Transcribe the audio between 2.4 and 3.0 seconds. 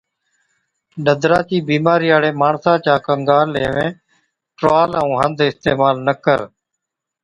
ماڻسا چا